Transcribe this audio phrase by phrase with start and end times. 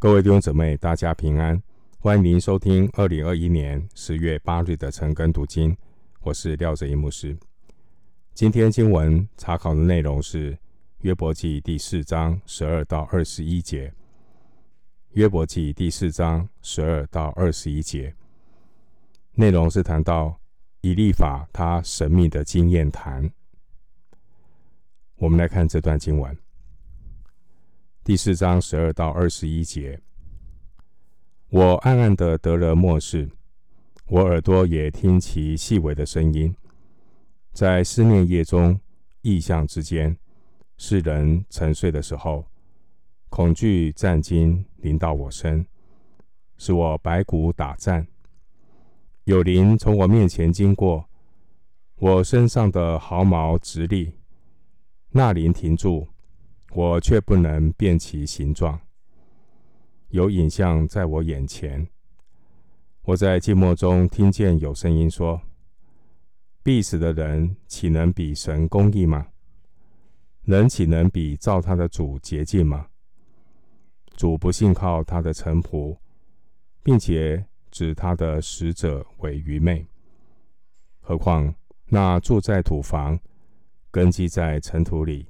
[0.00, 1.60] 各位弟兄姊妹，大家平安，
[1.98, 5.76] 欢迎您收听二零二一年十月八日的晨更读经。
[6.20, 7.36] 我是廖哲一牧师。
[8.32, 10.56] 今天经文查考的内容是
[10.98, 13.92] 约伯记第四章十二到二十一节。
[15.14, 18.14] 约伯记第四章十二到二十一节
[19.32, 20.38] 内容是谈到
[20.80, 23.28] 以利法他神秘的经验谈。
[25.16, 26.38] 我们来看这段经文。
[28.08, 30.00] 第四章十二到二十一节，
[31.50, 33.28] 我暗暗的得了默示，
[34.06, 36.56] 我耳朵也听其细微的声音，
[37.52, 38.80] 在思念夜中，
[39.20, 40.16] 异象之间，
[40.78, 42.46] 世人沉睡的时候，
[43.28, 45.66] 恐惧战兢临到我身，
[46.56, 48.08] 使我白骨打颤。
[49.24, 51.06] 有灵从我面前经过，
[51.96, 54.14] 我身上的毫毛直立，
[55.10, 56.08] 那灵停住。
[56.72, 58.80] 我却不能辨其形状。
[60.08, 61.88] 有影像在我眼前。
[63.02, 65.40] 我在静默中听见有声音说
[66.62, 69.28] ：“必死的人岂能比神公义吗？
[70.44, 72.88] 人岂能比造他的主洁净吗？
[74.14, 75.96] 主不信靠他的臣仆，
[76.82, 79.86] 并且指他的使者为愚昧。
[81.00, 81.54] 何况
[81.86, 83.18] 那住在土房、
[83.90, 85.26] 根基在尘土里，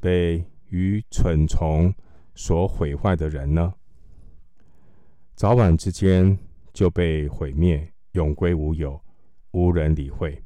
[0.00, 1.94] 被……”与蠢虫
[2.34, 3.72] 所毁坏的人呢，
[5.36, 6.36] 早晚之间
[6.72, 9.00] 就被毁灭，永归无有，
[9.52, 10.42] 无人理会。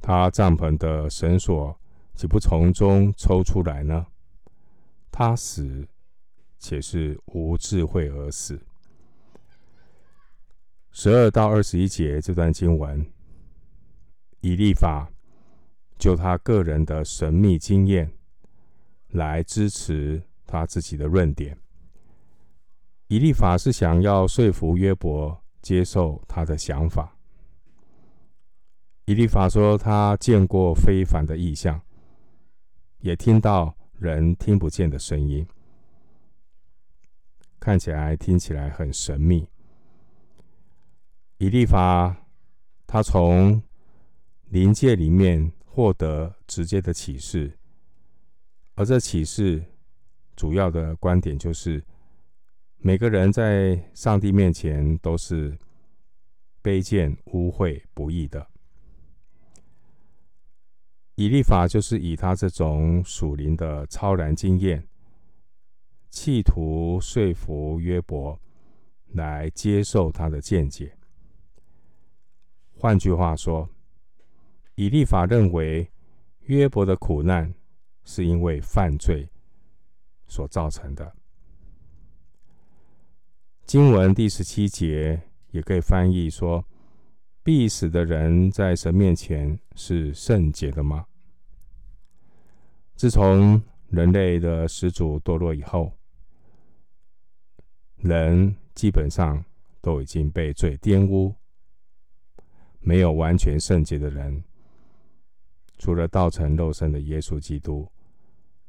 [0.00, 1.76] 他帐篷的绳索
[2.14, 4.06] 岂不从中抽出来呢？
[5.10, 5.88] 他死，
[6.60, 8.60] 且是无智慧而死。
[10.92, 13.04] 十二到二十一节这段经文，
[14.42, 15.10] 以利法
[15.98, 18.12] 就他个人的神秘经验。
[19.12, 21.56] 来支持他自己的论点。
[23.06, 27.16] 以利法是想要说服约伯接受他的想法。
[29.04, 31.80] 以利法说，他见过非凡的异象，
[33.00, 35.46] 也听到人听不见的声音，
[37.60, 39.46] 看起来听起来很神秘。
[41.38, 42.16] 以利法
[42.86, 43.60] 他从
[44.48, 47.58] 灵界里面获得直接的启示。
[48.74, 49.62] 而这启示
[50.34, 51.84] 主要的观点就是，
[52.78, 55.56] 每个人在上帝面前都是
[56.62, 58.46] 卑贱、污秽、不义的。
[61.16, 64.88] 以利法就是以他这种属灵的超然经验，
[66.08, 68.40] 企图说服约伯
[69.08, 70.96] 来接受他的见解。
[72.78, 73.68] 换句话说，
[74.74, 75.92] 以利法认为
[76.46, 77.54] 约伯的苦难。
[78.04, 79.28] 是因为犯罪
[80.26, 81.14] 所造成的。
[83.64, 86.64] 经文第十七节也可以翻译说
[87.42, 91.06] ：“必死的人在神面前是圣洁的吗？”
[92.96, 95.92] 自从人类的始祖堕落以后，
[97.96, 99.44] 人基本上
[99.80, 101.34] 都已经被罪玷污，
[102.80, 104.42] 没有完全圣洁的人。
[105.78, 107.90] 除了道成肉身的耶稣基督，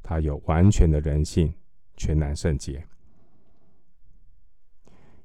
[0.03, 1.51] 他有完全的人性，
[1.95, 2.85] 全然圣洁。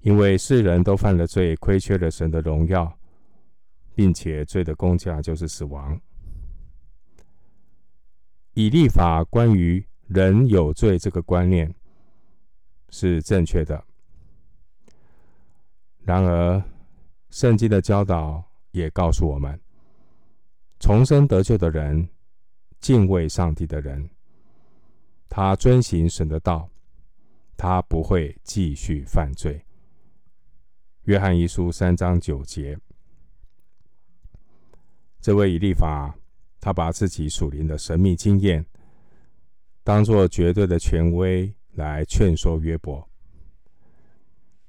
[0.01, 2.97] 因为世人都犯了罪，亏缺了神的荣耀，
[3.95, 6.01] 并且罪的工价就是死亡。
[8.55, 11.75] 以立法关于人有罪这个观念
[12.91, 13.85] 是正确的，
[16.05, 16.63] 然而
[17.31, 19.61] 圣经的教导也告诉我们。
[20.81, 22.09] 重生得救的人，
[22.81, 24.09] 敬畏上帝的人，
[25.29, 26.69] 他遵行神的道，
[27.57, 29.65] 他不会继续犯罪。
[31.05, 32.79] 约翰一书三章九节，
[35.21, 36.15] 这位以利法，
[36.61, 38.65] 他把自己属灵的神秘经验，
[39.83, 43.09] 当作绝对的权威来劝说约伯。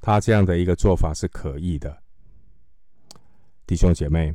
[0.02, 2.02] 他这样的一个做法是可疑的，
[3.68, 4.34] 弟兄姐妹。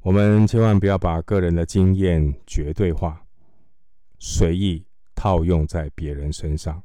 [0.00, 3.25] 我们千万不要把个人的经验绝对化，
[4.18, 4.84] 随意
[5.14, 6.82] 套用在别人身上。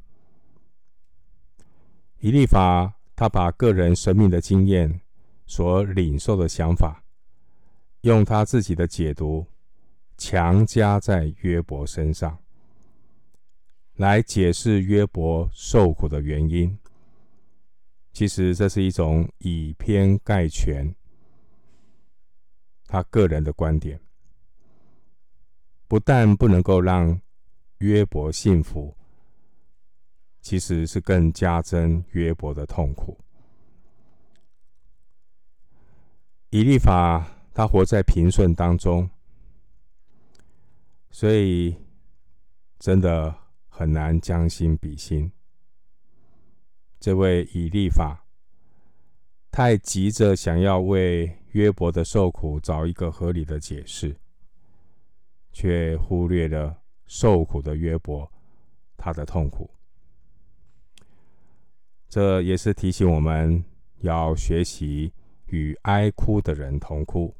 [2.20, 5.02] 以利法他把个人生命的经验
[5.46, 7.04] 所领受的想法，
[8.02, 9.46] 用他自己的解读
[10.18, 12.38] 强加在约伯身上，
[13.96, 16.78] 来解释约伯受苦的原因。
[18.14, 20.94] 其实这是一种以偏概全。
[22.86, 24.00] 他个人的观点，
[25.92, 27.20] 不但不能够让
[27.80, 28.96] 约伯信服，
[30.40, 33.20] 其实是更加增约伯的痛苦。
[36.50, 39.10] 以利法他活在平顺当中，
[41.10, 41.76] 所以
[42.80, 43.36] 真的
[43.68, 45.30] 很难将心比心。
[47.02, 48.26] 这位以利法
[49.52, 54.16] 太急着想要为约伯的受苦找一个合理的解释，
[55.52, 58.32] 却忽略了受苦的约伯
[58.98, 59.70] 他的痛苦。
[62.08, 63.64] 这也是提醒我们
[64.00, 65.14] 要学习。
[65.52, 67.36] 与哀哭的人同哭。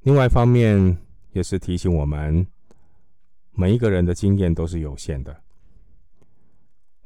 [0.00, 0.98] 另外一方面，
[1.32, 2.46] 也是提醒我们，
[3.52, 5.42] 每一个人的经验都是有限的，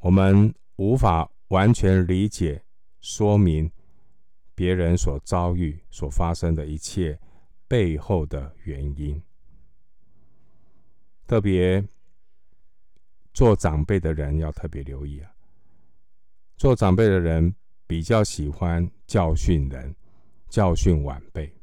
[0.01, 2.61] 我们无法完全理解、
[2.99, 3.71] 说明
[4.53, 7.17] 别人所遭遇、所发生的一切
[7.71, 9.23] 背后的原因。
[11.25, 11.81] 特别
[13.33, 15.31] 做长辈的人要特别留意啊，
[16.57, 17.55] 做长辈的人。
[17.87, 19.93] 比较喜欢教训人，
[20.47, 21.53] 教训晚辈。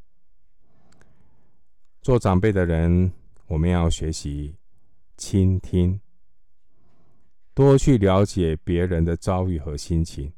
[2.03, 3.11] 做长辈的人，
[3.47, 4.55] 我们要学习
[5.17, 5.99] 倾听，
[7.55, 10.31] 多去了解别人的遭遇和心情，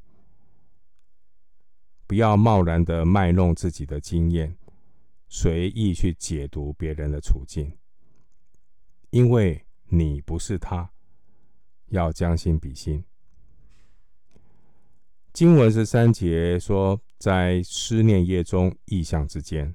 [2.07, 4.55] 不要贸然的卖弄自己的经验，
[5.33, 7.71] 随意去解读别人的处境，
[9.11, 10.91] 因为你不是他，
[11.87, 13.01] 要将心比心。
[15.31, 19.73] 经文是三节说，在思念夜中意象之间，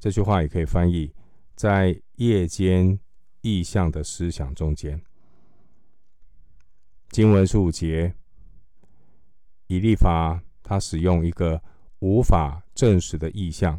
[0.00, 1.12] 这句话也可以翻译
[1.54, 2.98] 在夜间
[3.42, 4.98] 意象的思想中间。
[7.10, 8.14] 经文是五节，
[9.66, 11.62] 以利法他使用一个
[11.98, 13.78] 无法证实的意象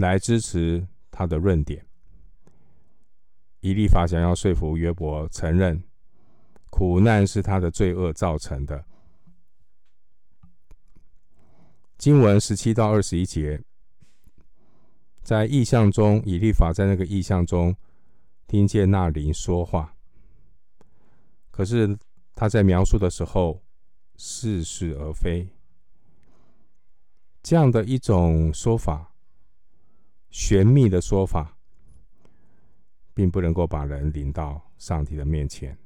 [0.00, 1.84] 来支持他的论点。
[3.60, 5.84] 以利法想要说服约伯承认
[6.70, 8.86] 苦难是他的罪恶造成的。
[11.98, 13.62] 经文十七到二十一节，
[15.22, 17.76] 在意象中，以利法在那个意象中
[18.46, 19.94] 听见那灵说话，
[21.50, 21.98] 可是
[22.34, 23.62] 他在描述的时候
[24.16, 25.46] 似是而非。
[27.42, 29.12] 这样的一种说法，
[30.30, 31.56] 玄秘的说法，
[33.12, 35.76] 并不能够把人领到上帝的面前，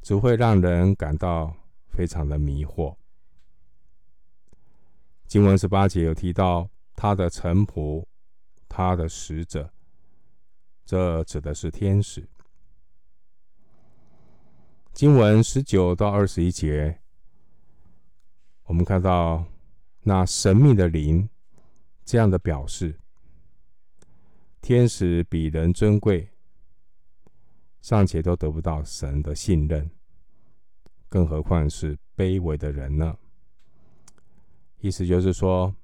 [0.00, 1.54] 只会让人感到
[1.88, 2.96] 非常的迷惑。
[5.26, 8.04] 经文十八节有提到他的臣仆，
[8.68, 9.72] 他的使者，
[10.84, 12.28] 这指的是天使。
[14.92, 17.00] 经文十九到二十一节，
[18.64, 19.44] 我们看到
[20.02, 21.28] 那神秘的灵
[22.04, 22.98] 这样的表示：
[24.62, 26.30] 天使比人尊贵，
[27.80, 29.90] 尚且都得不到神的信任，
[31.08, 33.18] 更何况是卑微的人呢？
[34.78, 35.74] 意思就是说，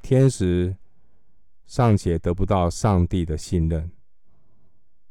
[0.00, 0.74] 天使
[1.66, 3.92] 尚且得不到上帝的信任，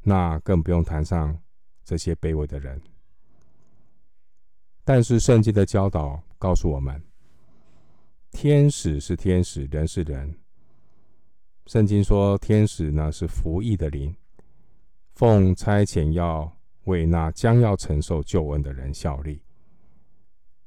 [0.02, 1.40] 那更不用谈上
[1.84, 2.82] 这些卑微的人。
[4.82, 7.00] 但是圣经的教导告诉我们，
[8.32, 10.36] 天使是天使，人是人。
[11.70, 14.12] 圣经说，天使呢是服役的灵，
[15.12, 16.52] 奉差遣要
[16.86, 19.40] 为那将要承受救恩的人效力。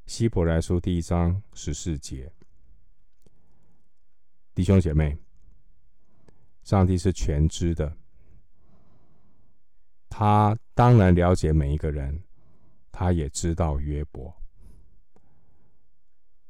[0.05, 2.31] 希伯来书第一章十四节，
[4.55, 5.17] 弟兄姐妹，
[6.63, 7.97] 上帝是全知的，
[10.07, 12.17] 他当然了解每一个人，
[12.93, 14.33] 他也知道约伯。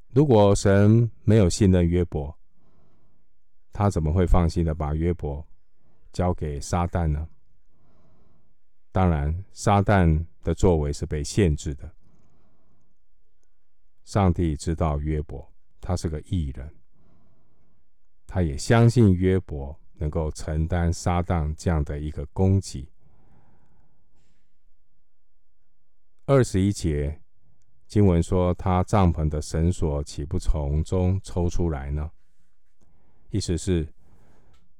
[0.10, 2.38] 如果神没有信任约伯，
[3.74, 5.46] 他怎么会放心的把约伯
[6.12, 7.28] 交给撒旦呢？
[8.92, 11.92] 当然，撒旦的作为是被限制的。
[14.06, 15.52] 上帝知道约伯，
[15.82, 16.76] 他是个义人，
[18.28, 22.88] 他也相信约伯能够承担撒旦这样的一个攻击。
[26.26, 27.20] 二十一节
[27.88, 32.12] 经文说，他帐篷的绳索岂不从中抽出来呢？
[33.34, 33.92] 意思是，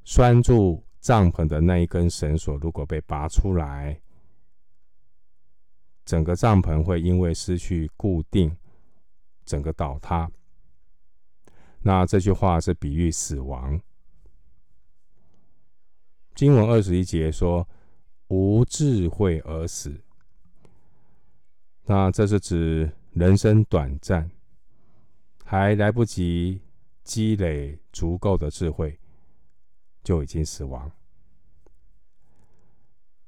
[0.06, 4.00] 拴住帐篷的那一根绳索如果被拔出来，
[6.06, 8.56] 整个帐篷会因为失去固定。
[9.44, 10.32] 整个倒塌。
[11.82, 13.82] 那这句话是比喻死亡。
[16.34, 17.68] 经文二十一节说
[18.30, 20.00] ：“无智慧而死。”
[21.86, 24.32] 那这是指人生短暂，
[25.44, 26.62] 还来不及
[27.04, 29.00] 积累足够的智慧，
[30.04, 30.92] 就已经死亡。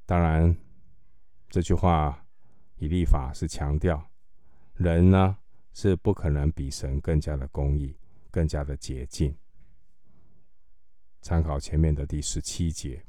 [0.06, 0.56] 当然，
[1.50, 2.26] 这句话，
[2.78, 4.10] 以立法是强调
[4.76, 5.38] 人呢
[5.74, 7.98] 是不可能比神更加的公义、
[8.32, 9.36] 更加的洁净。
[11.22, 13.04] 参考前面的第十七节，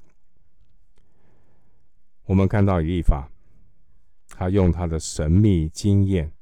[2.25, 3.31] 我们看到以立法，
[4.29, 6.33] 他用他的神秘经验，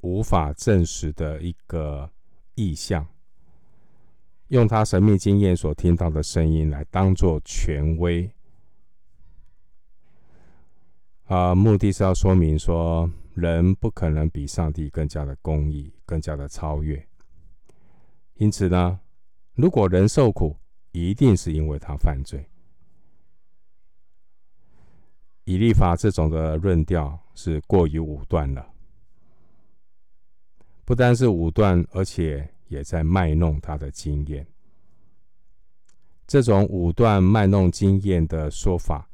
[0.00, 2.12] 无法证实的一个
[2.54, 3.08] 意象，
[4.48, 8.30] 用他神秘经验所听到的声音来当作权威。
[11.24, 17.04] 啊，目的是要说明说，人不可能比上帝更加的公义、更加的超越。
[18.34, 19.00] 因此呢，
[19.54, 20.56] 如果人受苦，
[20.92, 22.48] 一定是因为他犯罪。
[25.42, 28.68] 以利法这种的论调是过于武断了，
[30.84, 34.46] 不单是武断，而且也在卖弄他的经验。
[36.26, 39.08] 这种武断卖弄经验的说法，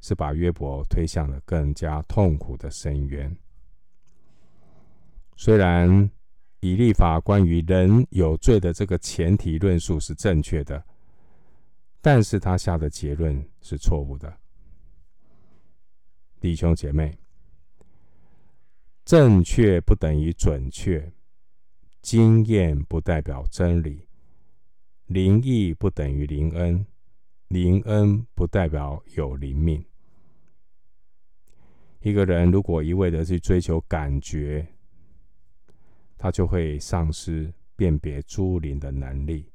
[0.00, 3.36] 是把约伯推向了更加痛苦的深渊。
[5.36, 6.10] 虽然
[6.60, 10.84] 以立法关于人有罪的这个前提论述是正确的，
[12.00, 14.36] 但是他下的结论是错误的。
[16.40, 17.16] 弟兄姐妹，
[19.04, 21.12] 正确不等于准确，
[22.02, 24.08] 经验不代表真理，
[25.06, 26.84] 灵异不等于灵恩，
[27.46, 29.82] 灵恩不代表有灵命。
[32.00, 34.66] 一个人如果一味的去追求感觉，
[36.18, 39.48] 他就会丧失辨别诸灵的能力。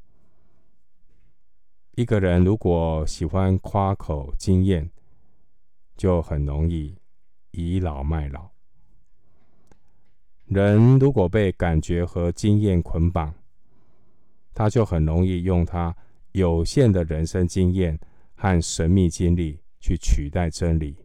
[1.95, 4.89] 一个人如果喜欢夸口经验，
[5.97, 6.97] 就很容易
[7.51, 8.56] 倚老卖老。
[10.47, 13.33] 人如果被感觉和经验捆绑，
[14.53, 15.95] 他就很容易用他
[16.31, 17.99] 有限的人生经验
[18.33, 20.95] 和神秘经历去取代真理。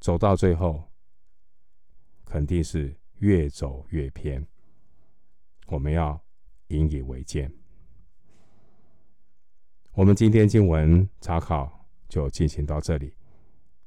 [0.00, 0.82] 走到最后，
[2.24, 4.46] 肯定是越走越偏。
[5.66, 6.18] 我们要
[6.68, 7.52] 引以为鉴。
[9.92, 13.14] 我们今天经文查考就进行到这里。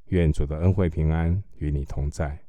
[0.08, 2.43] 愿主的恩惠平安与你同在。